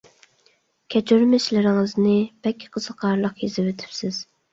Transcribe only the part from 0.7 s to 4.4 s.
كەچۈرمىشلىرىڭىزنى بەك قىزىقارلىق يېزىۋېتىپسىز.